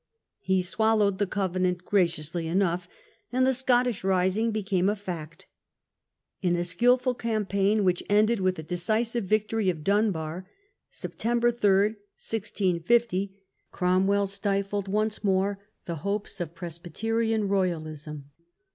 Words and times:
He 0.39 0.63
swallowed 0.63 1.19
the 1.19 1.27
Cove 1.27 1.59
nant 1.61 1.85
graciously 1.85 2.47
enough, 2.47 2.89
and 3.31 3.45
the 3.45 3.53
Scottish 3.53 4.03
rising 4.03 4.49
became 4.49 4.89
a 4.89 4.95
fact. 4.95 5.45
In 6.41 6.55
a 6.55 6.63
skilful 6.63 7.13
campaign, 7.13 7.83
which 7.83 8.01
ended 8.09 8.39
with 8.39 8.55
the 8.55 8.63
decisive 8.63 9.25
victory 9.25 9.69
of 9.69 9.83
Dunbar 9.83 10.49
(September 10.89 11.51
3, 11.51 11.89
1650), 12.17 13.37
Cromwell 13.71 14.25
stifled 14.25 14.87
once 14.87 15.23
more 15.23 15.59
the 15.85 15.97
hopes 15.97 16.41
of 16.41 16.55
Presbyterian 16.55 17.47
Royalism. 17.47 18.25